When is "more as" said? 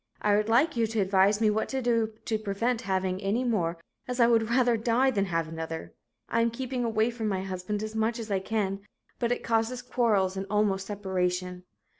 3.43-4.19